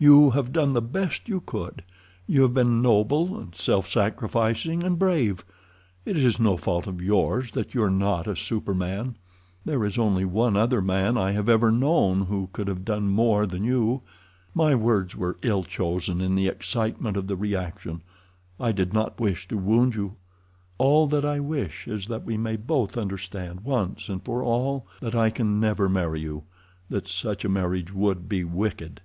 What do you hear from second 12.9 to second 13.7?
more than